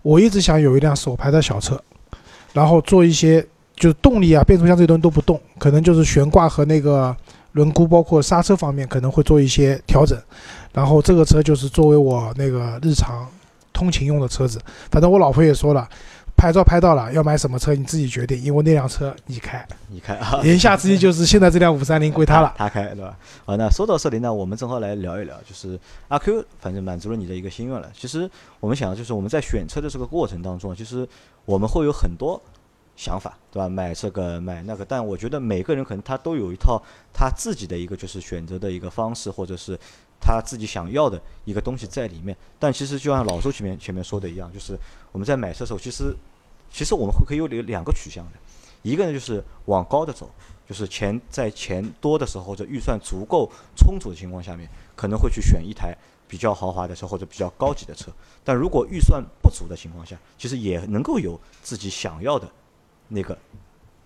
[0.00, 1.78] 我一直想有一辆手排的小车，
[2.54, 7.14] 然后做一些就是动力啊、变速箱这些东西都不动，可能就是悬挂和那个
[7.52, 10.18] 轮毂，包括刹车方面可能会做一些调整。
[10.72, 13.28] 然后这个车就是作为我那个日常
[13.74, 14.58] 通勤用的车子。
[14.90, 15.86] 反正我老婆也说了，
[16.42, 19.64] 牌照拍到了，要买什么车你自己决定，因为那辆车你开。
[19.86, 22.52] 你开啊，言下之意就是现在这辆五三零归他了。
[22.58, 23.16] 他开对吧？
[23.44, 25.78] 好，那说到这里呢，我们正好来聊一聊，就是
[26.08, 27.88] 阿 Q，反正满足了你的一个心愿了。
[27.96, 28.28] 其实
[28.58, 31.08] 我们想，就是我们在选车的这个过程当中，其实
[31.44, 32.42] 我们会有很多
[32.96, 33.68] 想法，对吧？
[33.68, 36.82] 买这个买那个，但我觉得每个人可能他都有一套
[37.14, 39.78] 他自己的一个就是选择的一个方式，或者是
[40.20, 42.36] 他自己想要的一个东西在里面。
[42.58, 44.76] 但其实就像老周前面前面说的一样，就是
[45.12, 46.12] 我们在买车的时候，其实
[46.72, 48.32] 其实我们会可以有两个取向的，
[48.82, 50.30] 一个呢就是往高的走，
[50.66, 58.10] 就是钱在钱多的时候或者预算足够充足的情况下面，可能会去选一台比较豪华的车或者比较高级的车。
[58.42, 62.50] 但如果预算不足的情况下，其实也能够有自己想要的
[63.08, 63.36] 那个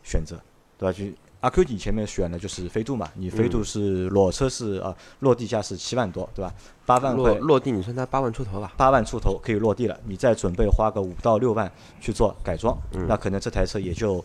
[0.03, 0.41] 选择，
[0.77, 0.93] 对吧？
[0.93, 1.05] 就
[1.41, 6.53] 阿 Q 你前面选的就是飞度嘛，你飞度是裸车是啊、落地价是七万多，对吧？
[6.85, 11.71] 八万块落落地你算它八万出头吧，八万出头可以落地了，你再准备花个五到六万
[12.01, 14.25] 去做改装，嗯那可能这台车也就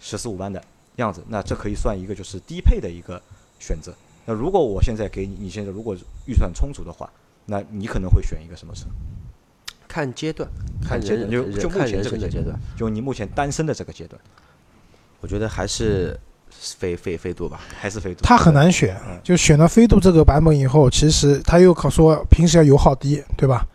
[0.00, 0.62] 十四五万的
[0.96, 3.20] 样子，那这可以算一个就是低配的一个
[3.58, 3.94] 选择。
[4.26, 7.10] 那如果我现在给你，你现在如果预算充足的话，
[7.46, 8.86] 那你可能会选一个什么车？
[9.86, 10.48] 看阶段，
[10.82, 14.20] 看阶段就人人就目前看这个阶段，就你目前单身的这个阶段，
[15.20, 16.16] 我觉得还是
[16.50, 17.60] 飞飞飞度吧。
[17.80, 18.20] 还是飞度？
[18.22, 23.66] 它很难选嗯，就选了飞度这个版本以后，其实它又可说平时要油耗低，对吧？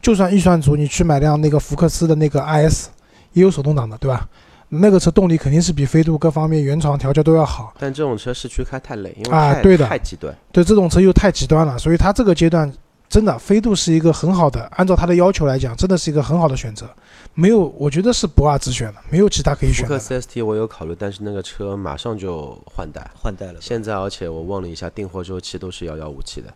[0.00, 2.88] 就算预算足，你去买辆那个福克斯的那个 IS，
[3.32, 4.26] 也有手动挡的，对吧？
[4.72, 7.74] 那个车动力肯定是比飞度各方面原厂调教都要好。
[7.78, 10.32] 但这种车市区开太累，因为太、啊对的太极端。
[10.52, 12.72] 对这种车又太极端了，所以它这个阶段
[13.08, 16.88] 真的飞度是一个很好的，按照它的要求来讲，真的是一个很好的选择。
[17.34, 20.00] 没有，我觉得是不二之选了，没有其他可以选的了。
[20.00, 26.52] 斯 ST 我有考虑，但是那个车马上就换代，换代了，现在而且我问了一下，订货周期都是遥遥无期的，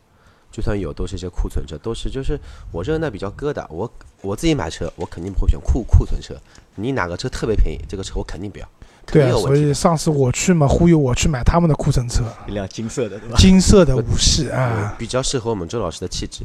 [0.51, 2.39] 就算有都是一些库存车，都是就是
[2.71, 6.35] 我这个呢比较疙瘩，我我自己买车我肯定不会选库库存车，
[6.75, 8.69] 你哪个车特别便宜，这个车我肯定不要，
[9.07, 9.57] 肯对啊，所。
[9.57, 13.37] 以上次我去嘛，忽悠我去买他们的库存车，一辆金色的，对吧？
[13.37, 16.45] 金色的五系啊，比较适合我们周老师的气质，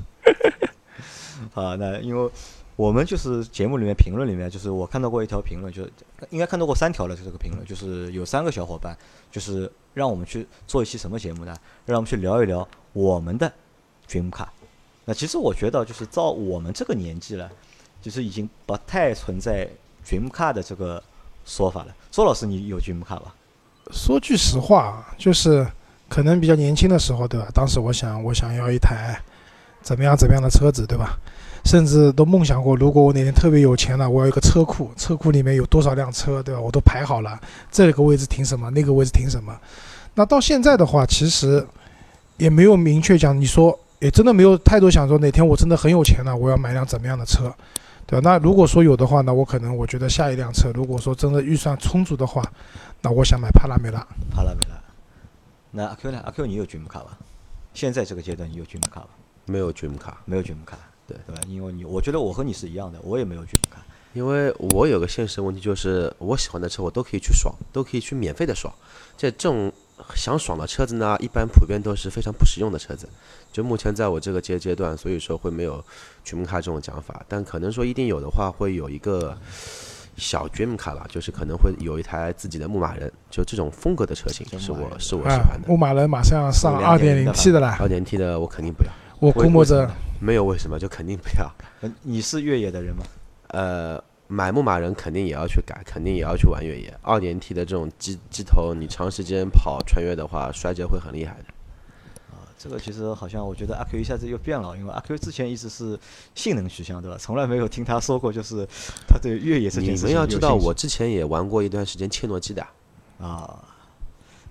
[1.53, 2.29] 啊，那因为
[2.80, 5.84] 我们就是节目里面评论里面，就是我看到过一条评论，就
[6.30, 8.98] 应该看到过三条了，就这个评论就是有三个小伙伴，
[9.30, 11.54] 就是让我们去做一期什么节目呢？
[11.86, 13.52] 让我们去聊一聊我们的
[14.08, 14.48] dream car。
[15.04, 17.52] 那其实我觉得，就是照我们这个年纪了，
[18.02, 19.68] 就是已经不太存在
[20.08, 21.04] dream car 的这个
[21.44, 21.94] 说法了。
[22.10, 23.36] 周老师，你有 dream car 吧？
[23.92, 25.68] 说句实话，就是
[26.08, 27.50] 可能比较年轻的时候，对吧？
[27.54, 29.22] 当时我想，我想要一台
[29.82, 31.20] 怎么样怎么样的车子，对吧？
[31.69, 36.60] 甚至都梦想过，如果我哪天特别有钱了，我要一个车库，车库里面有多少辆车，对吧？
[36.60, 39.55] 我都排好了，这个位置停什么，那个位置停什么。
[40.15, 41.63] 那到现在的话，其实
[42.38, 47.53] 也没有明确讲，你说也真的没有太多想说哪天我真的很有钱了，我要买辆怎么样的车，
[48.08, 48.32] 对吧？
[48.32, 52.43] 那如果说有的话呢，我可能我觉得下一辆车，如果说真的预算充足的话，
[53.03, 53.99] 那我想买帕拉梅拉。
[54.32, 54.82] 帕拉梅拉。
[55.69, 56.19] 那阿 Q 呢？
[56.25, 57.15] 阿 Q 你有 dream car 吧？
[57.75, 59.10] 现在这个阶段你有 dream car 吧？
[59.45, 61.41] 没有 dream car，没有 dream car，对对吧？
[61.48, 63.82] 因为你，我觉得我和你是一样的，我也没有 dream car。
[64.13, 68.74] 因为我有个现实问题，就是我喜欢的车我都可以去爽，都可以去免费的爽。
[69.15, 69.72] 这这种
[70.15, 73.08] 想爽的车子呢，一般普遍都是非常不实用的车子。
[73.52, 75.84] 就目前在我这个阶阶段，所以说会没有
[76.26, 79.38] dream car 这种讲法，但可能说一定有的话，会有一个
[80.17, 85.67] 小 dream car 了，就是可能会有一台自己的牧马人，就这种风格的车型是我是我喜啊欢，的。
[85.67, 91.51] 牧马人马上要上2.0二点零 T 的了，二点 T 的我肯定不要，我估摸着没有为什么就肯定不要。
[91.82, 93.03] 呃你是越野的人吗？
[93.49, 96.93] 呃，买牧马人肯定也要去改，肯定也要去玩越野。
[97.01, 101.45] 二点 T 的这种机机头，你长时间跑穿越的话，衰折会很厉害的。
[102.62, 105.97] 这个其实好像我觉得阿 Q 一下子又变了，因为阿 Q 之前一直是
[106.36, 107.17] 性能取向，对吧？
[107.17, 108.67] 从来没有听他说过，就是
[109.08, 112.62] 他对越野这件你事情你们要知道，我之前也玩过一段时间切诺基的。
[113.17, 113.63] 啊，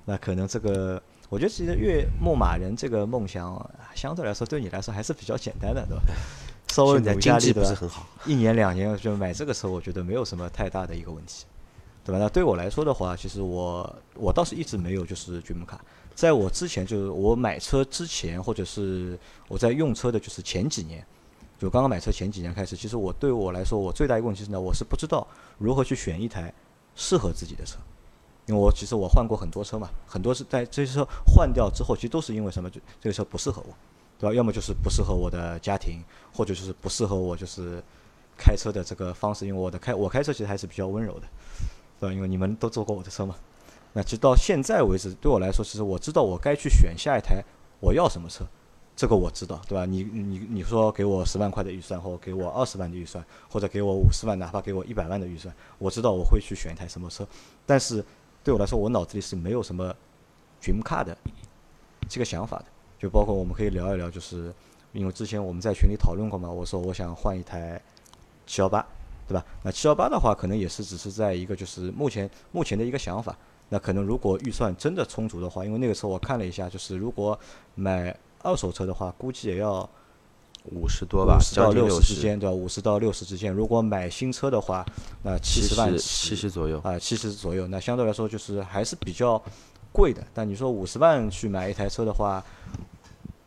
[0.07, 6.03] 那可能这个，我觉得其实越牧马人这个梦想，啊相对来说对你来说还是比较简单的，对吧？
[6.73, 7.53] 稍微现在努一下经济？
[7.53, 11.45] 不是很好，一年两年就买这个车，我觉得没有什么太大的一个问题，
[12.05, 12.19] 对吧？
[12.19, 15.81] 那对我来说的话，其实我我倒是一直没有就是 dream 卡，
[16.15, 21.05] 在我之前就是我买车之前，或者是我在用车的就是前几年，
[21.59, 25.27] 就刚刚买车前几年开始，其实我对我来说，我最大一个问题是呢，我是不知道
[25.59, 26.53] 如何去选一台
[26.95, 27.77] 适合自己的车。
[28.49, 32.71] 因为我其实我换过很多车嘛，很多是在这些车换掉之后，其实都是因为什么？
[32.71, 33.75] 就这个车不适合我，
[34.19, 34.35] 对吧？
[34.35, 37.83] 要么就是不适合我的家庭，或者就是不适合我就是
[38.39, 39.47] 开车的这个方式。
[39.47, 41.27] 因为我的开我开车其实还是比较温柔的，
[42.01, 42.15] 对吧？
[42.15, 43.37] 因为你们都坐过我的车嘛。
[43.93, 47.45] 那直到现在为止，对我来说，其实我知道我该去选下一台
[47.81, 48.47] 我要什么车，
[48.97, 49.85] 这个我知道，对吧？
[49.85, 57.27] 你你你说给我十万块的预算，或给我二十万的预算，或者给我五十万，哪怕给我一百万的预算，我知道我会去选一台什么车。
[57.67, 58.05] 但是
[58.49, 59.95] 对我来说，我脑子里是没有什么
[60.63, 61.15] dream car 的
[62.09, 62.65] 这个想法的。
[62.99, 64.51] 就包括我们可以聊一聊，就是
[64.93, 67.79] 因为之前我们在群里讨论过嘛，我说我想换一台
[68.47, 68.81] 七幺八，
[69.27, 69.45] 对吧？
[69.63, 73.37] 那七幺八的话，可能也是只是在一个就是目前目前的一个想法。
[73.69, 77.39] 那可能如果预算真的充足的话，因为那个时候我看了一下，就是如果
[77.75, 79.87] 买二手车的话，估计也要
[80.65, 82.55] 五十多吧五，十到六十，之间，对吧？
[82.55, 83.53] 五十到六十之间。
[83.53, 84.85] 如果买新车的话，
[85.23, 86.79] 那七七十万七十左右。
[86.85, 89.43] 啊，七十左右，那相对来说就是还是比较
[89.93, 90.23] 贵的。
[90.35, 92.45] 但你说五十万去买一台车的话，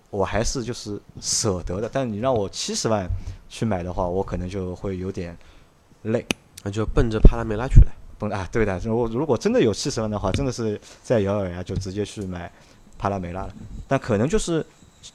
[0.09, 1.89] 我还是就是舍得的。
[1.91, 3.07] 但你让我七十万
[3.47, 5.37] 去买的话，我可能就会有点
[6.03, 6.25] 累。
[6.63, 7.91] 那就奔着帕拉梅拉去了。
[8.19, 12.51] 奔啊，对的，如果如果真的有七十万的话，真的是再咬咬牙就直接去买
[12.97, 13.53] 帕拉梅拉了。
[13.87, 14.63] 但可能就是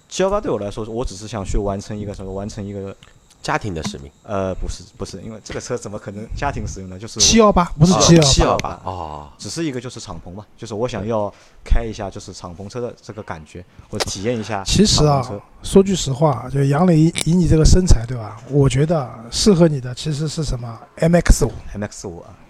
[0.09, 2.95] 七幺八对我来说，我只是想去完成一个什么，完成一个
[3.43, 6.99] 家庭的使命，呃，不是不是，因为这个车怎么可能家庭使用呢？
[6.99, 11.33] 就是七幺八不是啊七幺八，七幺八哦，只是一个就是敞篷嘛，就是我想要
[11.65, 15.23] 开一下就是敞篷车的这个感觉，我体验一下其实啊
[15.63, 18.37] 说句实话，就杨磊以以你这个身材，对吧？
[18.51, 22.46] 我觉得适合你的其实是什么？MX 五，MX 五啊，但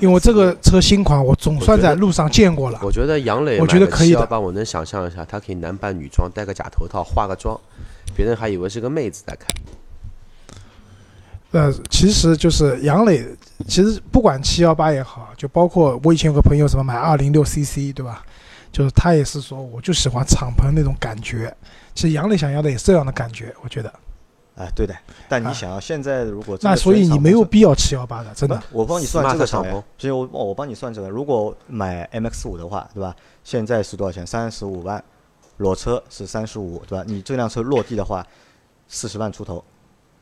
[0.00, 2.80] 因为这个车新款我总算在路上见过了。
[2.82, 7.58] 我觉得杨磊我觉得可以的我能想象一下，他可以男扮女装，戴个假头套，化个妆，
[8.16, 9.46] 别人还以为是个妹子在开。
[11.52, 13.24] 呃，其实就是杨磊，
[13.68, 18.24] 其实不管七幺八也好，就包括我以前有个朋友什么买二零六 CC，对吧？
[18.72, 21.54] 就是他也是说，我就喜欢敞篷那种感觉。
[21.94, 23.92] 其实杨磊想要的也是这样的感觉，我觉得。
[24.56, 24.94] 啊，对的。
[25.28, 28.62] 但你啊想要现在如果真的那所以你没有必要七幺八的，真的。
[28.70, 31.08] 我帮你算这个所以我我帮你算这个。
[31.08, 33.14] 如果买 MX 五的话，对吧？
[33.42, 34.26] 现在是多少钱？
[34.26, 35.02] 三十五万，
[35.56, 37.04] 裸车是三十五，对吧？
[37.06, 38.26] 你这辆车落地的话，
[38.88, 39.62] 四十万出头。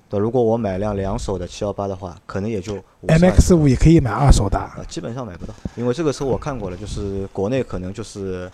[0.09, 2.75] 对，如果我买辆两手的七幺八的话，可能也就
[3.07, 8.51] MX 五也可以买二手的，呃，基本上买不到，因为这个车我看过了，就是国内可能就是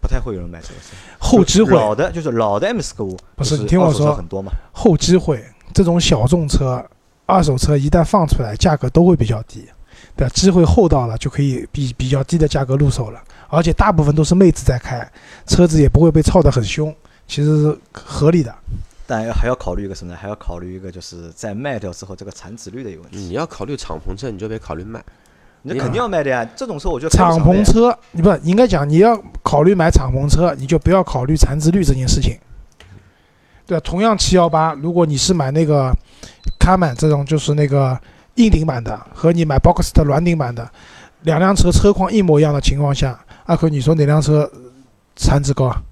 [0.00, 0.96] 不太会有人买这个车。
[1.18, 4.52] 后机会老的就是老的 MX 五，不是你听我说很多嘛。
[4.72, 6.84] 后机会这种小众车，
[7.26, 9.66] 二手车一旦放出来，价格都会比较低，
[10.16, 10.32] 对吧？
[10.34, 15.10] 机会厚到了就可以比比较低的价格入手了，而且大部分都是妹子在开，
[15.46, 16.94] 车子也不会被操得很凶，
[17.26, 18.54] 其实是合理的。
[19.06, 20.18] 但要还要考虑一个什么呢？
[20.20, 23.16] 还要考虑一个就是在卖掉之后这个产值率的一个问题。
[23.16, 25.02] 你要考虑敞篷车，你就别考虑卖。
[25.68, 32.36] 那肯定要卖的呀，这种车我就敞篷车，你不应该讲你要考虑买敞篷车，你就不要考虑残值率这件事情。
[33.66, 35.94] 对啊，同样七幺八，如果你是买那个
[36.58, 37.98] 卡满这种就是那个
[38.36, 40.68] 硬顶版的，和你买 Box 的软顶版的，
[41.22, 44.50] 两辆车车况一模一样的情况下，阿坤你说哪辆车
[45.16, 45.82] 残值高啊？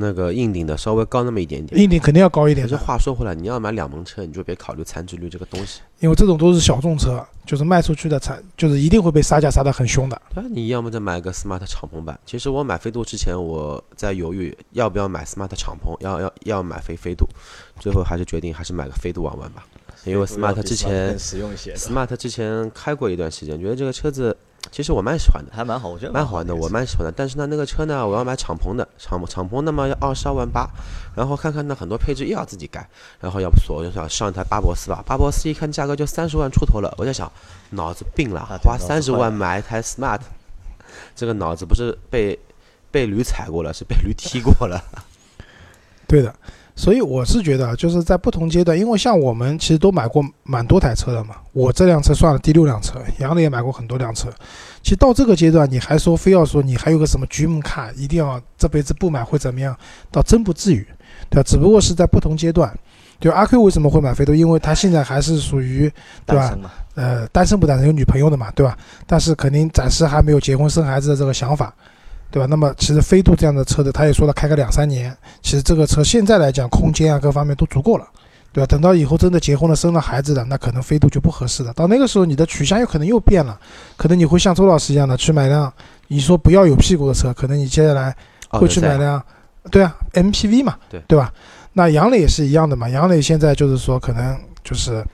[0.00, 1.80] 那个硬顶的稍微高那么一点点。
[1.80, 5.80] 硬顶肯定要高一点可是，话说回来，你要买两门车，你就别考虑残值率这个东西。
[5.98, 10.22] 因为这种都是小众车，就是卖出去的残，就是一定会被杀价杀得很凶的。
[10.32, 12.18] 对啊，你要么再买个 smart 敞篷版。
[12.24, 17.26] 其实我买飞度之前，我在犹豫要不要买 smart 敞篷，要要要买飞飞度，
[17.80, 19.66] 最后还是决定还是买个飞度玩玩吧。
[20.04, 21.74] 因为 smart 之前更实用一些。
[21.74, 24.36] smart 之前开过一段时间，觉得这个车子
[24.70, 27.12] 其实我蛮喜欢的，还蛮好，我觉得蛮好玩的，我蛮喜欢的。
[27.12, 30.68] 但是呢，那个车呢，我要买敞篷的，敞敞篷那么要二十二万八，
[31.14, 32.88] 然后看看呢很多配置又要自己改，
[33.20, 37.30] 然后要不锁就想上一台巴博斯吧，巴博斯一看价格就三十万出头了，我在想
[37.70, 40.20] 脑子病了花三十万买一台 smart，
[41.16, 42.38] 这个脑子不是被
[42.90, 44.82] 被驴踩过了，是被驴踢过了。
[46.08, 46.34] 对的，
[46.78, 54.28] 所以我是觉得啊，就是在不同阶段，因为像我们其实都买过蛮多台车的嘛，我这辆车算了第六辆车，杨磊也买过很多辆车。
[54.80, 59.76] 其实到这个阶段，你还说非要说你还有个什么 dream car，一定要这辈子不买会怎么样？
[60.12, 60.86] 倒真不至于，
[61.28, 61.42] 对吧？
[61.42, 62.72] 只不过是在不同阶段。
[63.18, 64.32] 对阿 Q 为什么会买飞度？
[64.32, 65.92] 因为他现在还是属于
[66.24, 66.56] 对吧
[66.94, 68.78] 呃单身不单身有女朋友的嘛，对吧？
[69.04, 71.74] 但是肯定暂时还没有结婚生孩子的这个想法，
[72.30, 72.46] 对吧？
[72.48, 78.06] 那么其实飞度这样的车子，他也说了开个两三年，其实这个车现在来讲空间啊各方面都足够了，
[78.52, 78.66] 对吧？
[78.66, 81.72] 等到以后真的结婚了生了孩子了，那可能飞度就不合适了。
[81.72, 83.58] 到那个时候你的取向有可能又变了，
[83.96, 85.72] 可能你会像周老师一样的去买辆
[86.08, 88.14] 你说不要有屁股的车，可能你接下来
[88.50, 89.22] 哦会去买辆，
[89.70, 91.32] 对啊，MPV 嘛，对对吧？
[91.72, 95.04] 那杨磊也是一样的嘛，杨磊现在就是说可能就是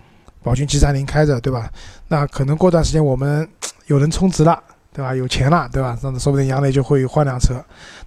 [0.42, 1.70] 宝骏 G 三零开着，对吧？
[2.08, 3.46] 那可能过段时间我们
[3.86, 4.58] 有人充值了，
[4.94, 5.12] 对吧？
[5.12, 5.98] 有钱了，对吧？
[6.04, 7.54] 那说不定杨磊就会换辆车。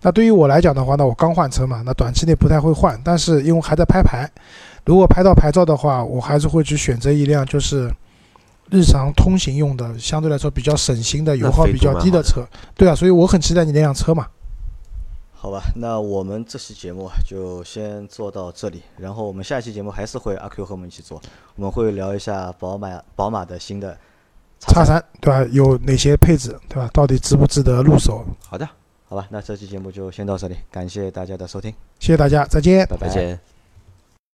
[0.01, 4.25] 那对于我来讲的话，那我刚换车嘛，那短期内不太会换，但是因为还在拍牌，
[4.85, 7.93] 如果拍到牌照的话，我还是会去选择一辆就是
[8.69, 12.47] 日常通行用的，相对来说比较省心的、油耗比较低的车。
[12.73, 14.25] 对啊，所以我很期待你那辆车嘛。
[15.39, 21.21] 好吧，那我们这期节目啊就先做到这里，然后我们下期节目还是会阿 Q 和我们一起做，
[21.55, 23.95] 我们会聊一下宝马宝马的新的
[24.59, 25.47] 叉三对吧？
[25.51, 26.89] 有哪些配置对吧？
[26.93, 28.25] 到底值不值得入手？
[28.47, 28.67] 好的，
[29.07, 32.85] 好吧，那这期节目就先到这里，感谢大家的收听，谢谢大家，再见。
[32.87, 33.07] 拜拜。
[33.07, 33.56] 再见。